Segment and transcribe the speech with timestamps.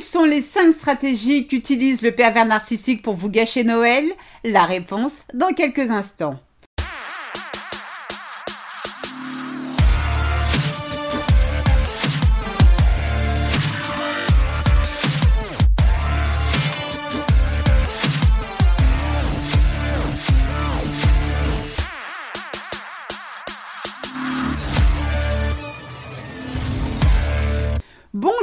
[0.00, 4.06] Quelles sont les 5 stratégies qu'utilise le pervers narcissique pour vous gâcher Noël?
[4.44, 6.40] La réponse dans quelques instants.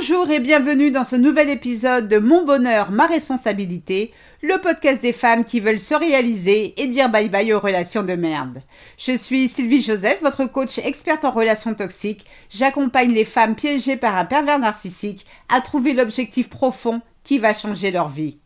[0.10, 5.12] Bonjour et bienvenue dans ce nouvel épisode de Mon bonheur, ma responsabilité, le podcast des
[5.12, 8.62] femmes qui veulent se réaliser et dire bye bye aux relations de merde.
[8.98, 12.26] Je suis Sylvie Joseph, votre coach experte en relations toxiques.
[12.50, 17.92] J'accompagne les femmes piégées par un pervers narcissique à trouver l'objectif profond qui va changer
[17.92, 18.38] leur vie.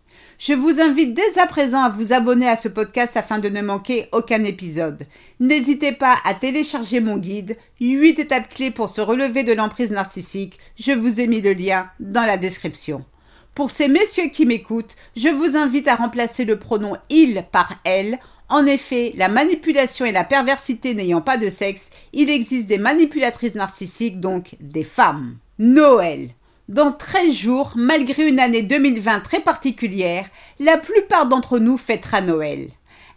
[0.44, 3.62] Je vous invite dès à présent à vous abonner à ce podcast afin de ne
[3.62, 5.06] manquer aucun épisode.
[5.40, 10.58] N'hésitez pas à télécharger mon guide 8 étapes clés pour se relever de l'emprise narcissique.
[10.80, 13.06] Je vous ai mis le lien dans la description.
[13.54, 18.18] Pour ces messieurs qui m'écoutent, je vous invite à remplacer le pronom il par elle.
[18.50, 23.54] En effet, la manipulation et la perversité n'ayant pas de sexe, il existe des manipulatrices
[23.54, 25.38] narcissiques, donc des femmes.
[25.60, 26.30] Noël.
[26.72, 32.70] Dans 13 jours, malgré une année 2020 très particulière, la plupart d'entre nous fêtera Noël.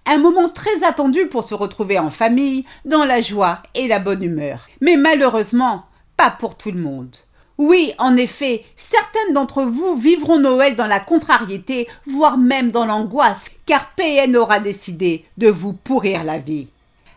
[0.06, 4.24] Un moment très attendu pour se retrouver en famille, dans la joie et la bonne
[4.24, 4.66] humeur.
[4.80, 5.84] Mais malheureusement,
[6.16, 7.14] pas pour tout le monde.
[7.56, 13.50] Oui, en effet, certaines d'entre vous vivront Noël dans la contrariété, voire même dans l'angoisse,
[13.66, 16.66] car PN aura décidé de vous pourrir la vie.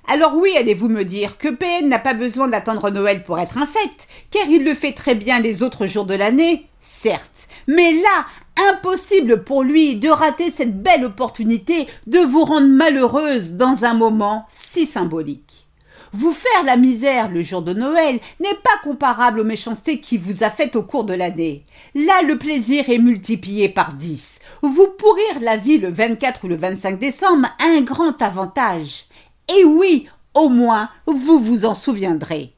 [0.10, 4.08] Alors oui, allez-vous me dire que PN n'a pas besoin d'attendre Noël pour être infect,
[4.32, 7.50] car il le fait très bien les autres jours de l'année, certes.
[7.68, 8.26] Mais là,
[8.72, 14.46] impossible pour lui de rater cette belle opportunité de vous rendre malheureuse dans un moment
[14.48, 15.68] si symbolique.
[16.14, 20.42] Vous faire la misère le jour de Noël n'est pas comparable aux méchancetés qu'il vous
[20.42, 21.66] a faites au cours de l'année.
[21.96, 24.40] Là, le plaisir est multiplié par dix.
[24.62, 29.08] Vous pourrir la vie le 24 ou le 25 décembre un grand avantage.
[29.56, 32.54] Et oui, au moins, vous vous en souviendrez.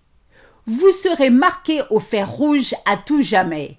[0.66, 3.78] Vous serez marqué au fer rouge à tout jamais.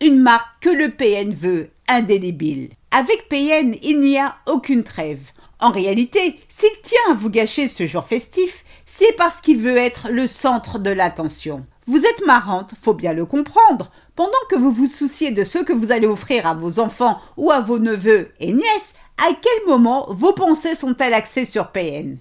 [0.00, 2.70] Une marque que le PN veut indélébile.
[2.92, 5.30] Avec PN, il n'y a aucune trêve.
[5.58, 10.08] En réalité, s'il tient à vous gâcher ce jour festif, c'est parce qu'il veut être
[10.10, 11.66] le centre de l'attention.
[11.86, 13.90] Vous êtes marrante, faut bien le comprendre.
[14.14, 17.50] Pendant que vous vous souciez de ce que vous allez offrir à vos enfants ou
[17.50, 22.18] à vos neveux et nièces, à quel moment vos pensées sont-elles axées sur PN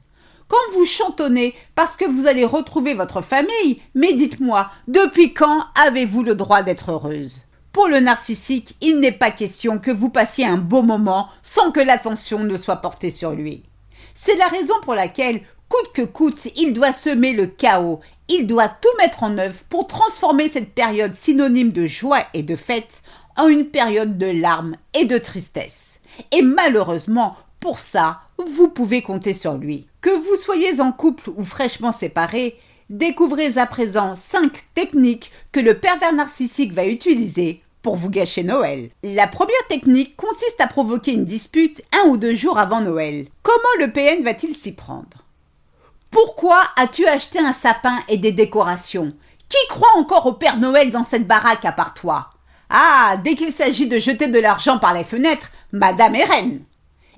[0.52, 6.24] quand vous chantonnez parce que vous allez retrouver votre famille, mais dites-moi, depuis quand avez-vous
[6.24, 7.44] le droit d'être heureuse?
[7.72, 11.80] Pour le narcissique, il n'est pas question que vous passiez un beau moment sans que
[11.80, 13.64] l'attention ne soit portée sur lui.
[14.14, 18.68] C'est la raison pour laquelle, coûte que coûte, il doit semer le chaos, il doit
[18.68, 23.04] tout mettre en œuvre pour transformer cette période synonyme de joie et de fête
[23.38, 26.02] en une période de larmes et de tristesse.
[26.34, 29.88] Et malheureusement, pour ça, vous pouvez compter sur lui.
[30.02, 32.58] Que vous soyez en couple ou fraîchement séparés,
[32.90, 38.90] découvrez à présent 5 techniques que le pervers narcissique va utiliser pour vous gâcher Noël.
[39.04, 43.28] La première technique consiste à provoquer une dispute un ou deux jours avant Noël.
[43.44, 45.24] Comment le PN va-t-il s'y prendre?
[46.10, 49.14] Pourquoi as-tu acheté un sapin et des décorations?
[49.50, 52.32] Qui croit encore au Père Noël dans cette baraque à part toi?
[52.72, 56.62] Ah, dès qu'il s'agit de jeter de l'argent par les fenêtres, Madame est reine.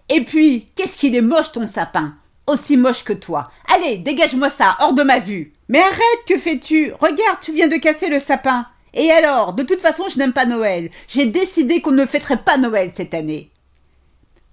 [0.10, 2.16] Et puis, qu'est-ce qu'il est moche ton sapin
[2.48, 3.52] Aussi moche que toi.
[3.74, 5.54] Allez, dégage-moi ça, hors de ma vue.
[5.70, 6.92] Mais arrête, que fais-tu?
[7.00, 8.68] Regarde, tu viens de casser le sapin.
[8.94, 10.90] Et alors, de toute façon, je n'aime pas Noël.
[11.08, 13.50] J'ai décidé qu'on ne fêterait pas Noël cette année.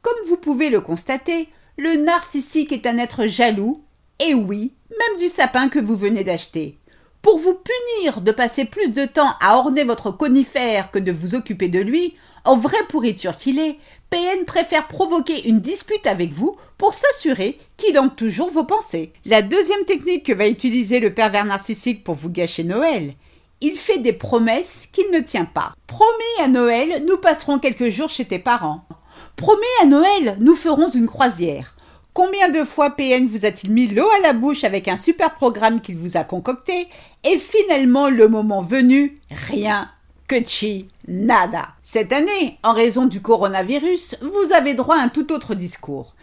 [0.03, 3.85] Comme vous pouvez le constater, le narcissique est un être jaloux,
[4.19, 6.79] et oui, même du sapin que vous venez d'acheter.
[7.23, 11.35] Pour vous punir de passer plus de temps à orner votre conifère que de vous
[11.35, 13.77] occuper de lui, en vrai pourriture qu'il est,
[14.11, 19.13] PN préfère provoquer une dispute avec vous pour s'assurer qu'il hante toujours vos pensées.
[19.25, 23.15] La deuxième technique que va utiliser le pervers narcissique pour vous gâcher Noël,
[23.61, 25.75] il fait des promesses qu'il ne tient pas.
[25.87, 28.85] Promis à Noël, nous passerons quelques jours chez tes parents.
[29.37, 31.77] Promis à Noël, nous ferons une croisière.
[32.13, 35.81] Combien de fois PN vous a-t-il mis l'eau à la bouche avec un super programme
[35.81, 36.89] qu'il vous a concocté?
[37.23, 39.89] Et finalement le moment venu, rien
[40.31, 41.71] que chi, nada.
[41.83, 46.15] Cette année, en raison du coronavirus, vous avez droit à un tout autre discours.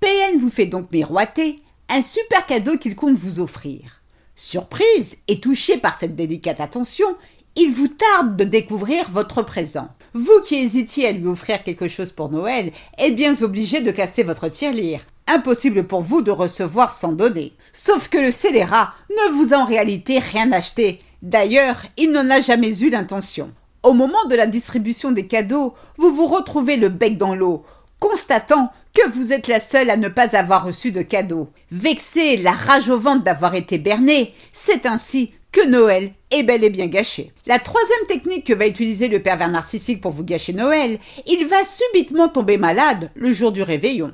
[0.00, 4.02] PN vous fait donc miroiter un super cadeau qu'il compte vous offrir.
[4.34, 7.06] Surprise et touché par cette délicate attention,
[7.54, 9.86] il vous tarde de découvrir votre présent.
[10.12, 14.24] Vous qui hésitiez à lui offrir quelque chose pour Noël êtes bien obligé de casser
[14.24, 15.02] votre tirelire.
[15.28, 17.52] Impossible pour vous de recevoir sans donner.
[17.72, 22.40] Sauf que le scélérat ne vous a en réalité rien acheté D'ailleurs, il n'en a
[22.40, 23.52] jamais eu l'intention.
[23.84, 27.64] Au moment de la distribution des cadeaux, vous vous retrouvez le bec dans l'eau,
[28.00, 31.48] constatant que vous êtes la seule à ne pas avoir reçu de cadeaux.
[31.70, 36.70] Vexé, la rage au ventre d'avoir été berné, c'est ainsi que Noël est bel et
[36.70, 37.32] bien gâché.
[37.46, 41.64] La troisième technique que va utiliser le pervers narcissique pour vous gâcher Noël, il va
[41.64, 44.12] subitement tomber malade le jour du réveillon.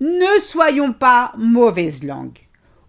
[0.00, 2.38] Ne soyons pas mauvaise langue.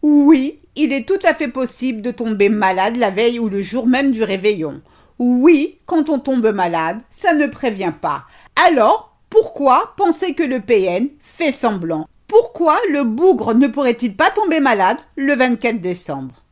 [0.02, 3.86] Oui, il est tout à fait possible de tomber malade la veille ou le jour
[3.86, 4.82] même du réveillon.
[5.20, 8.24] Oui, quand on tombe malade, ça ne prévient pas.
[8.66, 12.08] Alors, pourquoi penser que le PN fait semblant?
[12.30, 16.46] Pourquoi le bougre ne pourrait-il pas tomber malade le 24 décembre?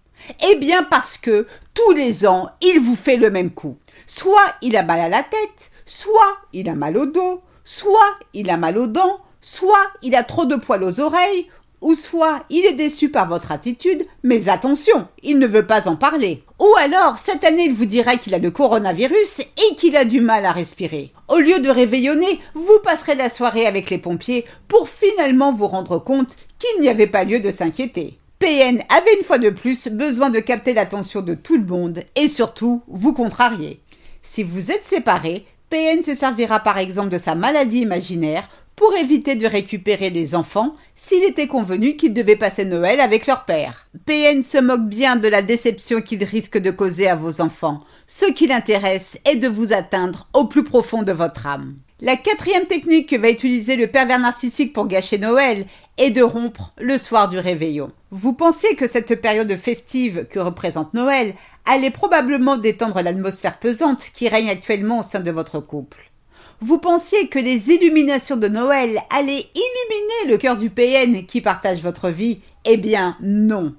[0.50, 3.78] Eh bien parce que tous les ans, il vous fait le même coup.
[4.08, 8.50] Soit il a mal à la tête, soit il a mal au dos, soit il
[8.50, 11.48] a mal aux dents, soit il a trop de poils aux oreilles,
[11.82, 15.96] ou soit il est déçu par votre attitude, mais attention, il ne veut pas en
[15.96, 16.44] parler.
[16.60, 20.22] Ou alors, cette année, il vous dira qu'il a le coronavirus et qu'il a du
[20.22, 21.12] mal à respirer.
[21.28, 26.00] Au lieu de réveillonner, vous passerez la soirée avec les pompiers pour finalement vous rendre
[26.00, 28.18] compte qu'il n'y avait pas lieu de s'inquiéter.
[28.40, 32.28] PN avait une fois de plus besoin de capter l'attention de tout le monde et
[32.28, 33.82] surtout vous contrarier.
[34.22, 38.48] Si vous êtes séparés, PN se servira par exemple de sa maladie imaginaire
[38.78, 43.44] pour éviter de récupérer les enfants s'il était convenu qu'ils devaient passer Noël avec leur
[43.44, 43.88] père.
[44.06, 47.80] PN se moque bien de la déception qu'il risque de causer à vos enfants.
[48.06, 51.76] Ce qui l'intéresse est de vous atteindre au plus profond de votre âme.
[52.02, 55.66] La quatrième technique que va utiliser le pervers narcissique pour gâcher Noël
[55.98, 57.92] est de rompre le soir du réveillon.
[58.12, 61.34] Vous pensiez que cette période festive que représente Noël
[61.66, 66.12] allait probablement détendre l'atmosphère pesante qui règne actuellement au sein de votre couple.
[66.59, 71.83] Vous pensiez que les illuminations de Noël allaient illuminer le cœur du PN qui partage
[71.83, 72.39] votre vie?
[72.65, 73.75] Eh bien non.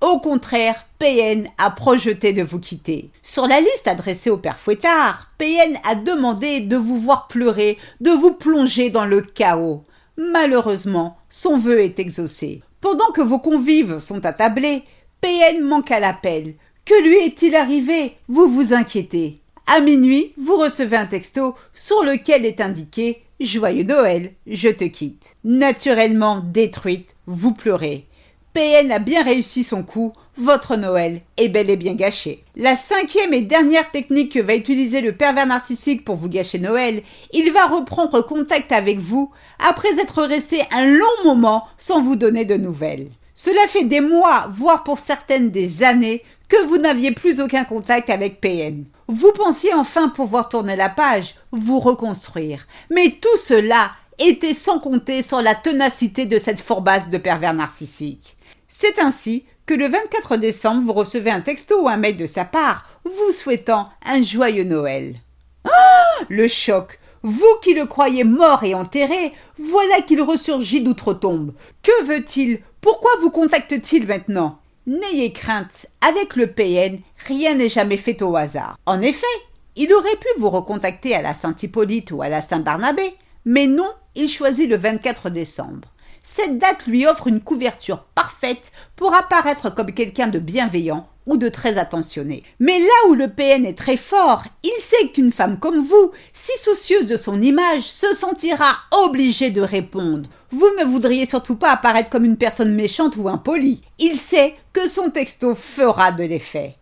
[0.00, 3.10] Au contraire, PN a projeté de vous quitter.
[3.22, 8.10] Sur la liste adressée au père Fouettard, PN a demandé de vous voir pleurer, de
[8.10, 9.84] vous plonger dans le chaos.
[10.16, 12.60] Malheureusement, son vœu est exaucé.
[12.80, 14.82] Pendant que vos convives sont attablés,
[15.20, 16.54] PN manque à l'appel.
[16.84, 18.16] Que lui est-il arrivé?
[18.26, 19.40] Vous vous inquiétez.
[19.68, 25.36] À minuit, vous recevez un texto sur lequel est indiqué Joyeux Noël, je te quitte.
[25.42, 28.06] Naturellement détruite, vous pleurez.
[28.54, 32.44] PN a bien réussi son coup, votre Noël est bel et bien gâché.
[32.54, 37.02] La cinquième et dernière technique que va utiliser le pervers narcissique pour vous gâcher Noël,
[37.32, 42.44] il va reprendre contact avec vous après être resté un long moment sans vous donner
[42.44, 43.08] de nouvelles.
[43.34, 48.08] Cela fait des mois, voire pour certaines des années, que vous n'aviez plus aucun contact
[48.10, 48.84] avec PN.
[49.08, 52.66] Vous pensiez enfin pouvoir tourner la page, vous reconstruire.
[52.90, 58.36] Mais tout cela était sans compter sur la ténacité de cette fourbasse de pervers narcissique.
[58.68, 62.44] C'est ainsi que le 24 décembre, vous recevez un texto ou un mail de sa
[62.44, 65.16] part vous souhaitant un joyeux Noël.
[65.64, 71.52] Ah Le choc Vous qui le croyez mort et enterré, voilà qu'il ressurgit d'outre-tombe.
[71.82, 72.60] Que veut-il?
[72.80, 74.58] Pourquoi vous contacte-t-il maintenant?
[74.88, 78.78] N'ayez crainte, avec le PN, rien n'est jamais fait au hasard.
[78.86, 79.26] En effet,
[79.74, 84.28] il aurait pu vous recontacter à la Saint-Hippolyte ou à la Saint-Barnabé, mais non, il
[84.28, 85.88] choisit le 24 décembre.
[86.22, 91.48] Cette date lui offre une couverture parfaite pour apparaître comme quelqu'un de bienveillant ou de
[91.48, 92.42] très attentionné.
[92.60, 96.52] Mais là où le PN est très fort, il sait qu'une femme comme vous, si
[96.62, 100.30] soucieuse de son image, se sentira obligée de répondre.
[100.50, 103.82] Vous ne voudriez surtout pas apparaître comme une personne méchante ou impolie.
[103.98, 106.76] Il sait que son texto fera de l'effet.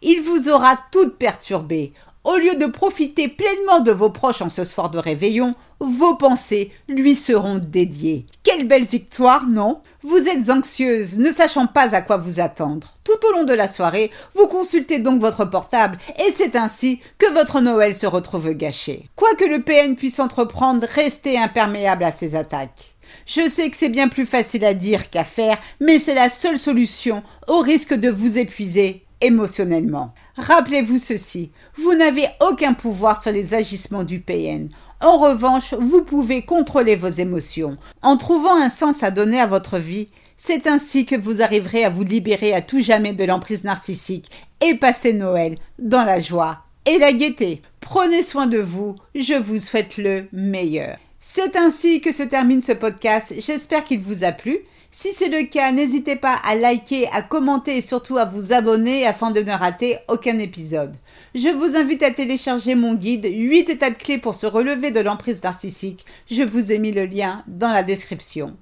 [0.00, 1.92] Il vous aura toute perturbée,
[2.24, 6.72] au lieu de profiter pleinement de vos proches en ce soir de réveillon, vos pensées
[6.86, 8.26] lui seront dédiées.
[8.42, 9.80] Quelle belle victoire, non?
[10.04, 12.94] Vous êtes anxieuse, ne sachant pas à quoi vous attendre.
[13.02, 17.32] Tout au long de la soirée, vous consultez donc votre portable et c'est ainsi que
[17.32, 19.02] votre Noël se retrouve gâché.
[19.16, 22.94] Quoi que le PN puisse entreprendre, restez imperméable à ces attaques.
[23.26, 26.60] Je sais que c'est bien plus facile à dire qu'à faire, mais c'est la seule
[26.60, 30.14] solution au risque de vous épuiser émotionnellement.
[30.36, 34.68] Rappelez-vous ceci, vous n'avez aucun pouvoir sur les agissements du PN.
[35.00, 37.76] En revanche, vous pouvez contrôler vos émotions.
[38.02, 41.90] En trouvant un sens à donner à votre vie, c'est ainsi que vous arriverez à
[41.90, 46.98] vous libérer à tout jamais de l'emprise narcissique et passer Noël dans la joie et
[46.98, 47.62] la gaieté.
[47.80, 50.96] Prenez soin de vous, je vous souhaite le meilleur.
[51.30, 53.34] C'est ainsi que se termine ce podcast.
[53.36, 54.60] J'espère qu'il vous a plu.
[54.90, 59.06] Si c'est le cas, n'hésitez pas à liker, à commenter et surtout à vous abonner
[59.06, 60.96] afin de ne rater aucun épisode.
[61.34, 65.42] Je vous invite à télécharger mon guide 8 étapes clés pour se relever de l'emprise
[65.42, 66.06] narcissique.
[66.30, 68.56] Je vous ai mis le lien dans la description.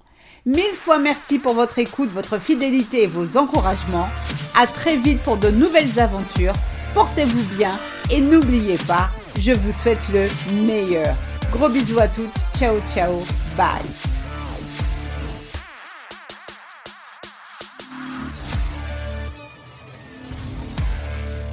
[0.44, 4.08] Mille fois merci pour votre écoute, votre fidélité et vos encouragements.
[4.60, 6.54] À très vite pour de nouvelles aventures.
[6.94, 7.78] Portez-vous bien
[8.10, 9.08] et n'oubliez pas,
[9.38, 10.26] Je vous souhaite le
[10.66, 11.14] meilleur.
[11.52, 12.45] Gros bisous à toutes.
[12.58, 13.22] Tchau, tchau.
[13.56, 14.05] Bye.